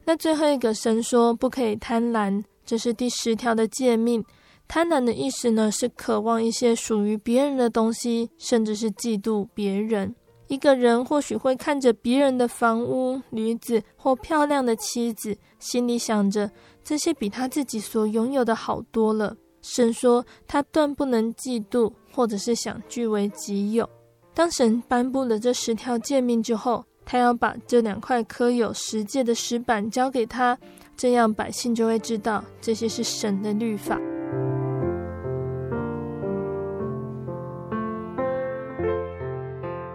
[0.04, 4.24] 那最后一个神说不可以贪婪，这是第十条的诫命。
[4.66, 10.14] 贪婪的意思呢，是渴望一些属于别人的东西，甚至是嫉妒别人。
[10.48, 16.50] 一个人或许会看着别人的房屋、女子或漂亮的妻子，心里想着
[16.84, 19.34] 这些比他自己所拥有的好多了。
[19.62, 21.92] 神说他断不能嫉妒。
[22.14, 23.90] 或者是想据为己有。
[24.34, 30.56] 当神颁布了这十条诫命之后，他要把这两块刻有十诫的石板交给他，
[30.96, 33.98] 这样百姓就会知道这些是神的律法。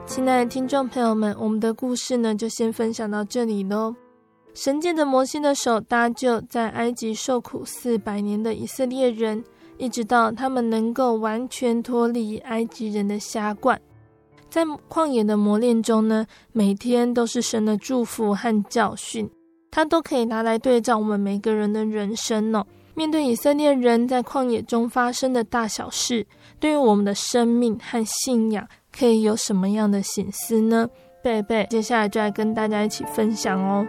[0.05, 3.95] 亲爱的听众朋友们，我们的故事呢，就先分享到这里喽。
[4.61, 9.41] 神借着摩西的手搭救在埃及受苦四百年的以色列人。
[9.77, 13.79] 一直到他们能够完全脱离埃及人的辖管，
[14.49, 19.29] 在旷野的磨练中呢，每天都是神的祝福和教训，
[19.71, 22.67] 他都可以拿来对照我们每个人的人生、哦。
[22.95, 26.27] 面对以色列人在旷野中发生的大小事，
[26.59, 30.89] 对于我们的生命和信仰，可以有什么样的省思呢？
[31.23, 33.87] 贝贝接下来就来跟大家一起分享哦。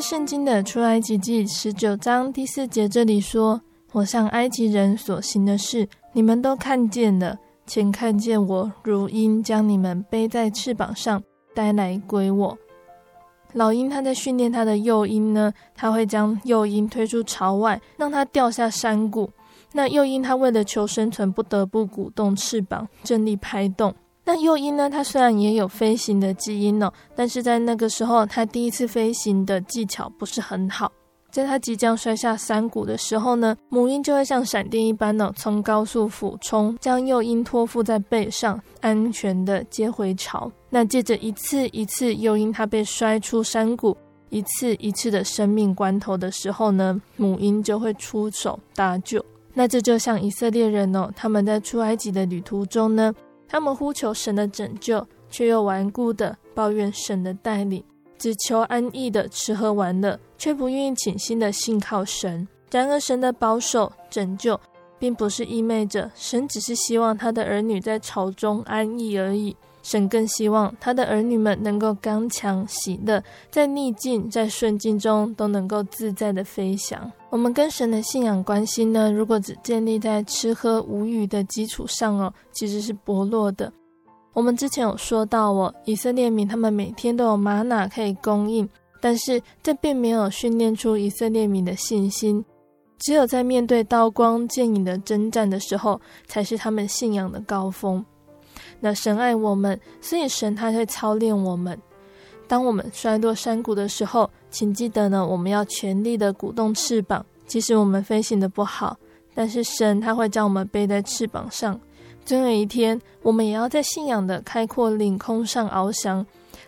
[0.00, 3.60] 圣经的出埃及记十九章第四节这里说
[3.92, 7.36] ：“我向埃及人所行的事，你们都看见了，
[7.66, 11.22] 且看见我如鹰将你们背在翅膀上
[11.54, 12.56] 带来归我。”
[13.52, 19.28] 老鹰它在训练它的幼鹰呢，它会将幼鹰推出巢外，让它掉下山谷。
[19.72, 23.94] 那幼鹰它为了求生存，不得不鼓动翅膀，奋力拍动。
[24.32, 24.88] 那幼鹰呢？
[24.88, 30.92] 它虽然也有飞行的基因哦，但是在那个时候，它第一次飞行的技巧不是很好。
[31.32, 40.48] 在它即将摔下山谷的时候呢，母鹰就会像闪电一般呢，从高速俯冲，将幼鹰托付在背上，安全的接回巢。
[40.68, 43.96] 那借着一次一次幼鹰它被摔出山谷，
[44.28, 49.20] 一次一次的生命关头的时候呢，母鹰就会出手搭救。
[49.52, 53.12] 那这就像以色列人哦，他们在出埃及的旅途中呢。
[53.50, 57.82] 他们呼求神的拯救，却又顽固的抱怨神的带领，
[58.16, 62.46] 只求安逸的吃喝玩乐，却不愿意倾心的信靠神。
[62.70, 64.58] 然而，神的保守拯救，
[65.00, 69.56] 并不是意味着神只是希望他的儿女在朝中安逸而已。
[69.82, 77.10] 神更希望他的儿女们能够刚强喜乐，在逆境在顺境中都能够自在的飞翔。
[77.30, 83.72] 我们跟神的信仰关系呢，如果只建立在吃喝无虞的基础上哦，其实是薄弱的。
[84.32, 88.68] 我们之前有说到哦，以色列民他们每天都有玛哪可以供应，
[89.00, 92.44] 但是这并没有训练出以色列民的信心。
[92.98, 98.04] 只有在面对刀光剑影的征战的时候，才是他们信仰的高峰。
[98.80, 101.78] 那神爱我们，所以神他会操练我们。
[102.48, 107.24] 当我们摔落山谷的时候，请记得呢，我们要全力的鼓动翅膀。
[107.46, 108.96] 即使我们飞行的不好，
[109.34, 111.78] 但是神他会将我们背在翅膀上。
[112.24, 116.24] 总有一天，我们也要在信仰的开阔领空上翱翔，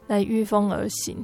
[0.06, 1.16] 来御风而行。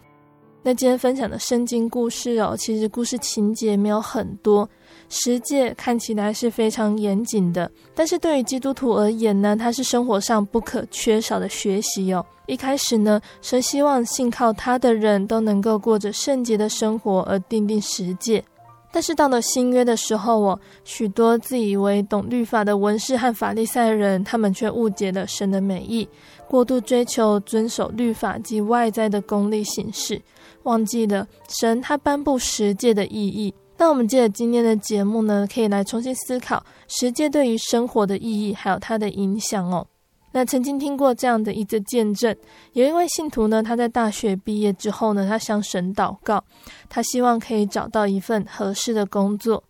[0.62, 4.68] 那今天分享的圣经故事哦，其实故事情节没有很多。
[5.09, 12.24] 十诫看起来是非常严谨的，但是对于基督徒而言呢，它是生活上不可缺少的学习哦。
[12.46, 18.44] 一开始呢，神希望信靠他的人都能够过着圣洁的生活，而订定十诫。
[18.90, 26.09] 但是到了新约的时候，哦，许多自以为懂律法的文士和法利赛人，他们却误解了神的美意，
[26.48, 30.20] 过度追求遵守律法及外在的功利形式，
[30.62, 33.52] 忘记了神他颁布十诫的意义。
[33.78, 39.86] 那我们借着今天的节目呢，可以来重新思考十诫对于生活的意义，还有它的影响哦。
[40.32, 42.36] 那曾经听过这样的一则见证，
[42.72, 46.44] 有一位信徒呢，他在大学毕业之后呢，他向神祷告，
[46.88, 49.62] 他希望可以找到一份合适的工作，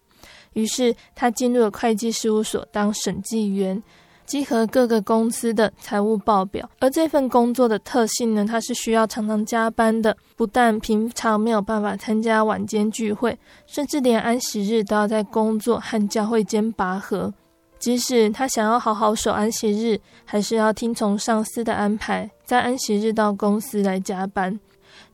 [0.54, 3.80] 于是他进入了会计事务所当审计员，
[4.28, 6.68] 集合各个公司的财务报表。
[6.80, 17.32] 而这份工作的特性呢，它是需要常常加班的，不但平常没有办法参加晚间聚会，甚至连安息日都要在工作和教会间拔河。
[17.78, 24.60] 即使他想要好好守安息日，还是要听从上司的安排，在安息日到公司来加班。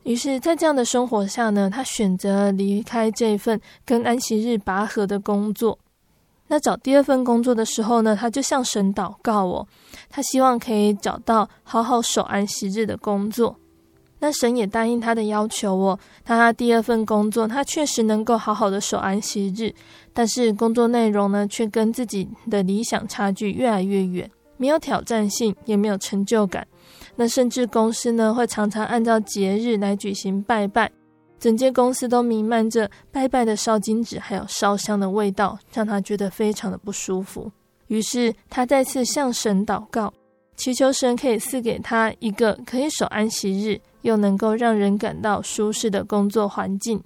[0.03, 5.77] 于是，在这样的生活下呢，他选择离开这份跟安息日拔河的工作。
[6.47, 9.67] 那找第二份工作的时候呢，他就向神祷告哦，
[10.09, 13.55] 他希望可以找到好好守安息日的工作。
[14.19, 19.73] 那神也答应他的要求哦，他第二份工作，他确实能够好好的守安息日，
[20.13, 26.65] 但是工作内容呢，却跟自己的理想差距越来越远，没有挑战性，也没有成就感。
[27.17, 30.91] 那甚至公司呢，会常常按照节日来举行拜拜，
[31.39, 37.51] 整间公司都弥漫着拜拜的烧金纸还有烧香的味道，让他觉得非常的不舒服。
[37.87, 40.11] 于是他再次向神祷告，
[40.55, 47.03] 祈求神可以赐给他一个可以守安息日，又能够让人感到舒适的工作环境，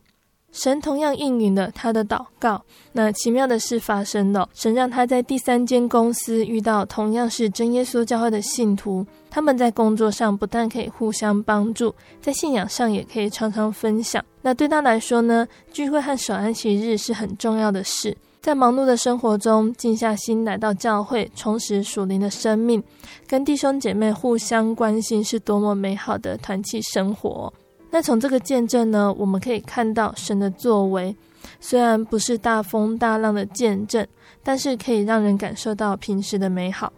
[0.51, 2.61] 神同样应允了他的祷告。
[2.93, 14.23] 那奇妙的事发生了，神让他在第三间公司遇到同样是真耶稣教会的信徒，他们在工作上不但可以互相帮助，在信仰上也可以常常分享。
[14.41, 18.17] 那对他来说呢，聚会和守安息日是很重要的事。
[18.41, 22.81] 在忙碌的生活中，静下心来到教会，充实属灵的生命，
[23.27, 27.53] 跟弟兄姐妹互相关心，是多么美好的团契生活。
[27.89, 31.15] 那从这个见证呢，我们可以看到神的作为，
[31.59, 34.05] 虽然不是大风大浪的见证，
[34.43, 36.93] 但是可以让人感受到平时的美好。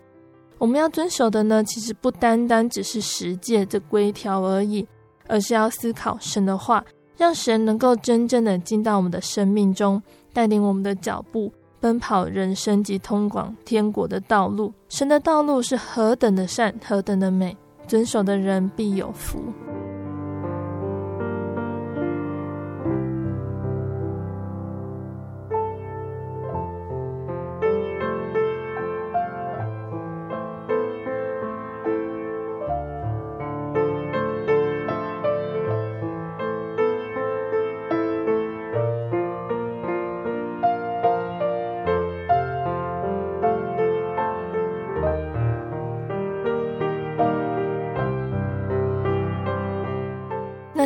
[0.57, 4.85] 我们要遵守的呢，其实不单单只是十诫这规条而已，
[5.27, 6.83] 而是要思考神的话，
[7.17, 10.01] 让神能够真正的进到我们的生命中。
[10.33, 14.71] 带领我们的脚步，奔跑人生及通往天国的道路。
[14.87, 19.39] 神的道路是何等的善，何等的美，遵守的人必有福。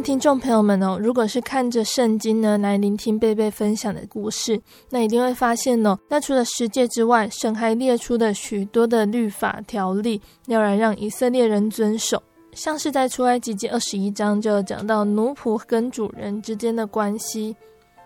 [0.05, 12.21] 听众朋友们哦，如果是看着圣经呢来聆听贝贝分享的故事，那一定会发现哦，那除了十诫之外，神还列出了许多的律法条例，要来让以色列人遵守。
[12.51, 17.55] 像是在出埃及记二十一章就有讲到奴仆跟主人之间的关系，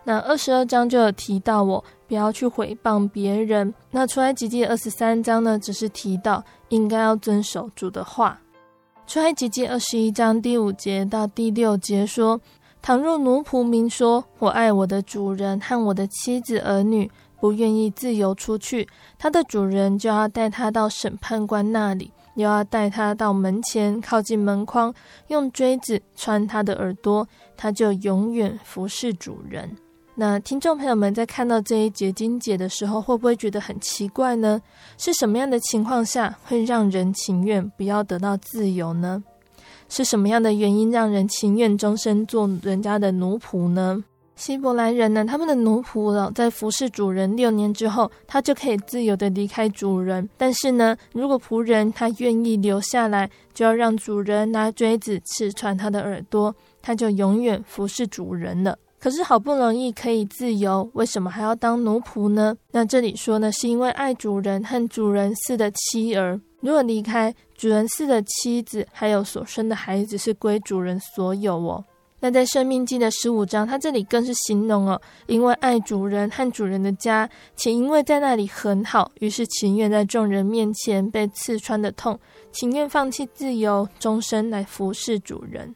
[0.05, 3.73] 那二十二章就有提到我不要去毁谤别人。
[3.91, 8.39] 那出埃及记二十三章呢，只是提到应该要遵守主的话。
[9.10, 12.39] 出埃及记二十一章第五节到第六节说：
[12.80, 18.88] 倘若奴仆明说，我爱我的主人和我的妻子儿女，不愿意自由出去，
[19.18, 24.93] 他的主人就要带他到审判官那里，又要带他到门前，靠近门框，
[25.30, 29.76] 用锥子穿他的耳朵，他就永远服侍主人。
[30.22, 34.61] 那听众朋友们在看到这一节经节的时候，会不会觉得很奇怪呢？
[34.97, 39.24] 是什么样的情况下会让人情愿不要得到自由呢？
[39.88, 44.03] 是什么样的原因让人情愿终身做人家的奴仆呢？
[44.36, 50.30] 希伯来人呢，他们的奴仆了，在服侍主人六年之后，他就可以自由的离开主人。
[50.36, 58.78] 但是呢，如果仆人他愿意留下来，就要让主人拿锥子刺穿他的耳朵，他就永远服侍主人了。
[58.99, 62.55] 可是好不容易可以自由，为什么还要当奴仆呢？
[62.71, 71.83] 那这里说呢，是因为爱主人和主人似的妻儿，如果离开主人似的妻子，还有所生的孩子是归主人所有哦。
[72.21, 82.19] 那在生命记的十五章，他这里更是形容哦，因为爱主人和主人的家，且因为在那里很好，于是情愿在众人面前被刺穿的痛，
[82.51, 85.73] 情愿放弃自由，终身来服侍主人。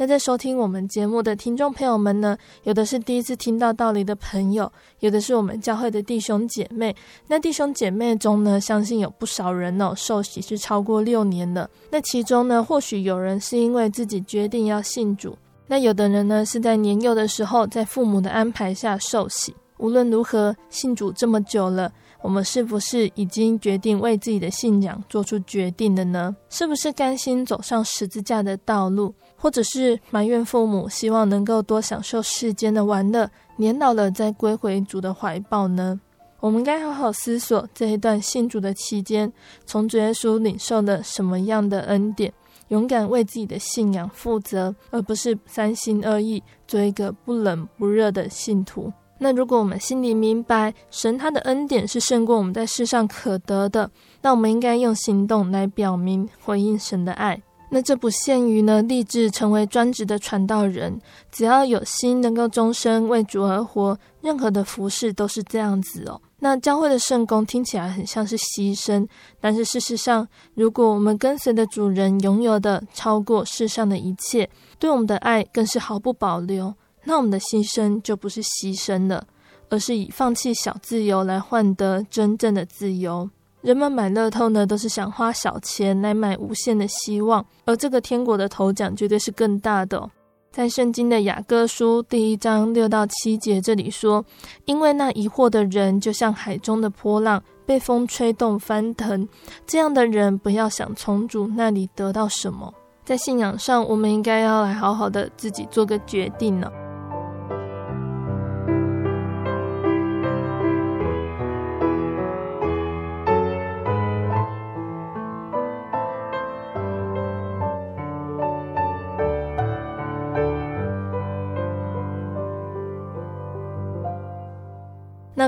[0.00, 6.94] 那在收听我们节目的听众朋友们呢，有的是第一次听到道理的朋友，有的是我们教会的弟兄姐妹。
[7.26, 11.68] 那弟兄姐妹中呢，相信有不少人哦，受洗是超过六年的。
[11.90, 15.36] 那其中呢，或许有人是因为自己决定要信主，
[15.66, 19.52] 那有的人呢是在年幼的时候，在父母的安排下受洗。
[19.78, 21.92] 无论如何，信主这么久了。
[22.20, 26.34] 我们是不是已经决定为自己的信仰做出决定了呢？
[26.50, 36.00] 是不是甘心走上十字架的道路，或者是埋怨父母，希望能够多享受世间的玩乐，年老了再归回主的怀抱呢？
[36.40, 39.32] 我们该好好思索这一段信主的期间，
[39.64, 42.32] 从主耶稣领受了什么样的恩典，
[42.68, 48.92] 勇敢为自己的信仰负责，而不是三心二意，做一个不冷不热的信徒。
[49.20, 53.90] 那如果我们心里明白神他的恩典是胜过我们在世上可得的，
[54.22, 57.42] 那我们应该用行动来表明回应神的爱。
[57.70, 61.00] 那这不限于呢，立志成为专职的传道人，
[61.30, 66.20] 只要有心能够终身为主而活，任何的服事都是这样子哦。
[66.40, 69.06] 那教会的圣工听起来很像是牺牲，
[69.40, 74.48] 但是事实上，如果我们跟随的主人拥有的超过世上的一切，
[74.78, 76.74] 对我们的爱更是毫不保留。
[77.04, 79.26] 那我们的牺牲就不是牺牲了，
[79.68, 83.28] 而是以放弃小自由来换得真正的自由。
[83.60, 90.08] 人们买乐透呢，都是想花小钱来买无限的希望，而这个天国的头奖绝对是更大的。
[90.50, 94.24] 在圣经的雅各书第一章六到七节这里说
[94.64, 99.28] ：“因为那疑惑的人，就像海中的波浪，被风吹动翻腾。
[99.66, 102.72] 这样的人，不要想从主那里得到什么。”
[103.04, 106.70] 在信仰上，我们应该要来好好的自己做个决定呢。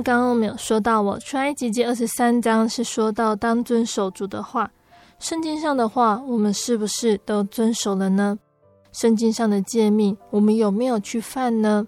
[0.02, 4.70] 刚刚我们有说到，我出埃及记二十三章是说到当遵守主的话，
[5.18, 8.38] 圣经上的话，我们是不是都遵守了呢？
[8.92, 11.86] 圣经上的诫命，我们有没有去犯呢？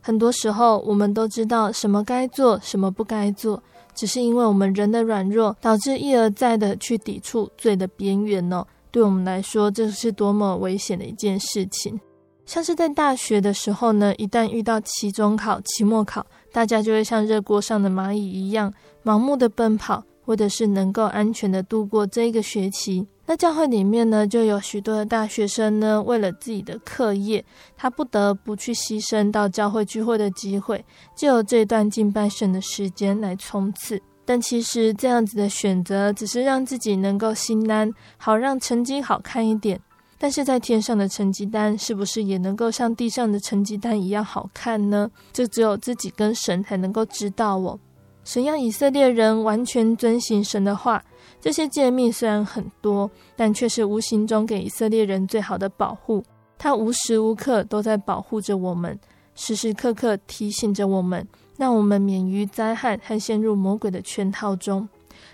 [0.00, 3.62] 很多时候，我们都知道什么该做，什么不该做，
[3.94, 8.66] 只是因为我们人的软弱，导致一而再的去抵触罪的边缘呢。
[8.90, 11.98] 对我们来说，这是多么危险的一件事情。
[12.44, 23.04] 像是在大学的时候呢，一旦遇到期中考、期末考，大家就会像热锅上的蚂蚁一样，盲目的奔跑，或者是能够安全的度过这一个学期。
[23.26, 27.44] 那教会里面呢，就有许多的大学生呢，为了自己的课业，
[27.76, 30.84] 他不得不去牺牲到教会聚会的机会，
[31.16, 34.00] 就有这段敬拜神的时间来冲刺。
[34.24, 39.80] 但其实这样子的选择，只是让自己能够心安，好让成绩好看一点。
[40.24, 45.10] 但是在天上的成绩单是不是也能够像地上的成绩单一样好看呢？
[45.34, 47.78] 这只有自己跟神才能够知道哦。
[48.24, 51.04] 神要以色列人完全遵行神的话，
[51.42, 56.24] 这些诫命虽然很多，但却是无形中给以色列人最好的保护。
[56.56, 58.98] 他无时无刻都在保护着我们，
[59.34, 64.88] 时时刻刻提醒着我们，让我们免于灾害和陷入魔鬼的圈套中。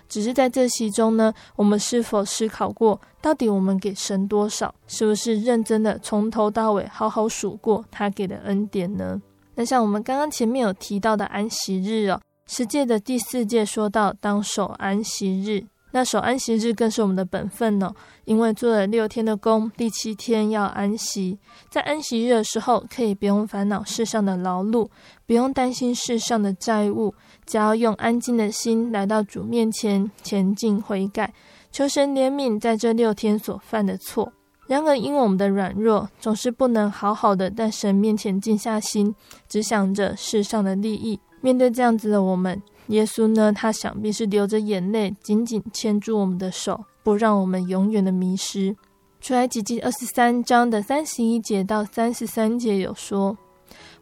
[0.07, 4.73] 只是在这其中呢，我们是否思考过，到底我们给神多少？
[4.87, 9.21] 是不是认真的从头到尾好好数过他给的恩典呢？
[9.55, 15.65] 那像我们刚刚前面有提到的安息日哦，十诫的第四诫说到当守安息日。
[15.93, 21.37] 那守安息日更是我们的本分呢，因为做了六天的工，第七天要安息。
[21.69, 24.87] 在安息日的时候，可以不用烦恼世上的劳碌，
[25.25, 27.13] 不用担心世上的债务，
[27.51, 31.33] 只要用安静的心来到主面前，前进悔改，
[31.69, 34.31] 求神怜悯在这六天所犯的错。
[34.67, 39.13] 然而，因为我们的软弱，总是不能好好的在神面前静下心，
[39.49, 41.19] 只想着世上的利益。
[41.41, 42.61] 面对这样子的我们。
[42.87, 48.73] 耶稣呢，他想必是流着眼泪，紧紧牵住我们的手，不让我们永远的迷失。
[49.19, 53.37] 出埃及记二十三章的三十一节到三十三节有说：“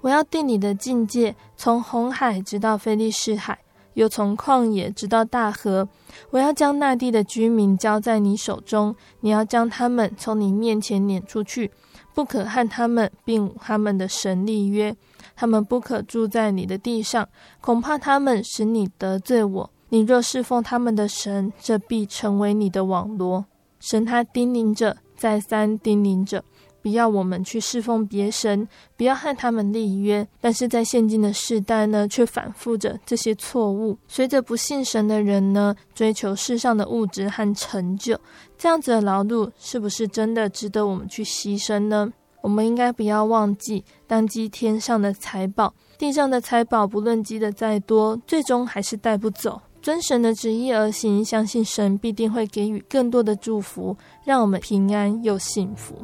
[0.01, 3.59] 我要定你的境界，从红海直到非利士海，
[3.93, 5.87] 又从旷野直到大河。
[6.31, 11.71] 我要将那地的居民交在你手中，你要将他们从你面前撵出去，
[12.13, 14.95] 不可和他们并他们的神立约。”
[15.35, 17.25] 他们不可住在你的地上，
[17.61, 19.69] 恐怕他们使你得罪我。
[19.87, 23.45] 你若侍奉他们的神，这必成为你的网罗。
[23.79, 26.43] 神他叮咛着，再三叮咛着，
[26.81, 30.27] 不要我们去侍奉别神，不要和他们立约。
[30.39, 33.97] 但是在现今的世代呢，却反复着这些错误。
[34.07, 38.19] 随着不信神的人呢，追求世上的物质和成就，
[38.57, 42.11] 这样子的劳碌，是不是真的值得我们去牺牲呢？
[42.41, 49.61] 我们应该不要忘记，当积天上的财宝，地上的财宝不论积的再多，最终还是带不走。
[49.81, 55.95] 遵神的旨意而行，相信神必定会给予更多的祝福，让我们平安又幸福。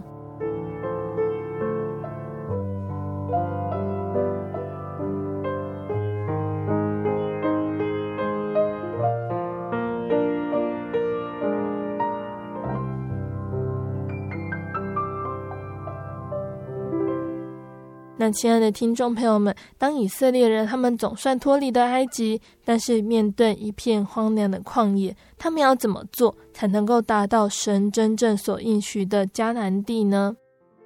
[18.25, 30.35] 那亲爱的听众朋友们，当以色列人他们总算脱离了埃及，但是面对一片荒凉的旷野，他们要怎么做才能够达到神真正所应许的迦南地呢？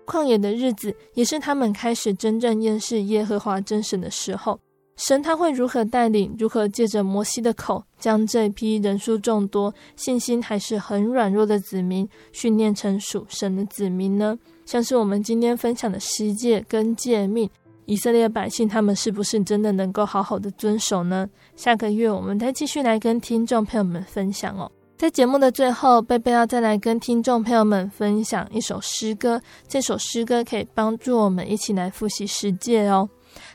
[0.06, 4.60] 旷野的日子也是他们开始真正认识耶和华真神的时候。
[4.98, 6.36] 神他会如何带领？
[6.38, 14.38] 如何借着摩西的口，将这批人数众多、信心还是很软弱的子民训练成属神的子民呢？
[14.70, 17.49] 像是我们今天分享的十诫跟诫命，
[17.86, 21.28] 以色列百姓他们是不是真的能够好好的遵守呢？
[21.55, 24.72] 下个月我们再继续来跟听众朋友们分享哦。
[24.95, 33.09] 在节目的最后，贝贝要再来跟听众朋友们分享一首诗歌，这首诗歌可以帮助我们一起来复习十诫哦。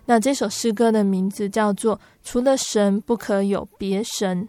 [0.06, 4.48] 那这首诗歌的名字叫做《除了神不可有别神》。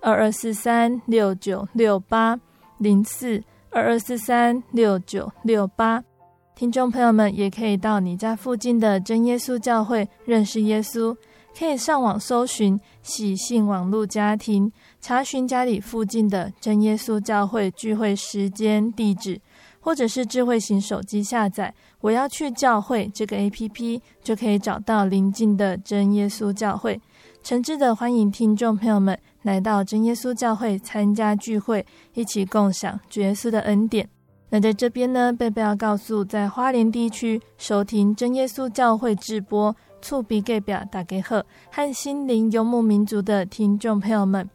[0.00, 2.38] 二二四三六九六八
[2.78, 6.02] 零四二二四三六九六八。
[6.54, 11.16] 听众朋友们也可以到你家附近的真耶稣教会认识耶稣，
[11.56, 19.40] 可以上网搜寻喜信网络家庭，查询家里附近的真耶稣教会聚会时间、地址，
[19.78, 21.72] 或者是智慧型手机下载
[22.02, 27.00] “我要去教会”这个 APP，就可以找到邻近的真耶稣教会。
[27.42, 34.06] 诚挚的欢迎听众朋友们来到真耶稣教会参加聚会，一起共享主耶稣的恩典。
[34.50, 44.48] 那在这边呢，贝贝要告诉在花莲地区收听真耶稣教会直播、厝边隔壁大家好和心灵游牧民族的听众朋友们，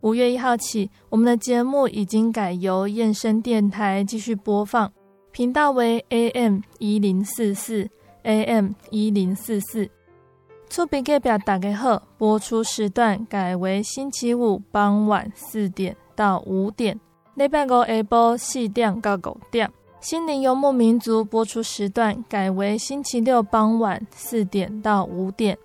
[0.00, 4.92] 五月一号起，我们的节目已经改由燕声电台继续播放，
[5.32, 7.88] 频道为 AM 一零四四
[8.22, 9.88] AM 一零四四。
[10.68, 16.98] 厝边隔壁大家好，播出时段改为星期五傍晚四点到五点。
[17.34, 25.56] 礼拜五下晡四点到五点，心灵游牧民族播出时段改为星期六傍晚四点到五点。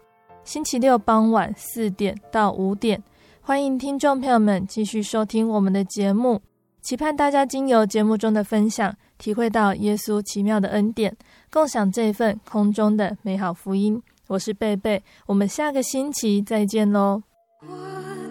[0.44, 3.02] 星期六傍晚四点到五点，
[3.42, 6.42] 欢迎听众朋友们继续收听我们的节目。
[6.82, 11.16] 期盼大家经由节目中的分享，体会到耶稣奇妙的恩典，
[11.52, 14.02] 共享这份空中的美好福音。
[14.32, 17.22] 我是贝贝，我们下个星期再见喽。
[17.68, 17.68] 我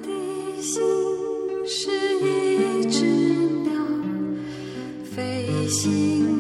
[0.03, 0.81] 的心
[1.67, 1.91] 是
[2.25, 3.71] 一只鸟
[5.05, 6.40] 飞行。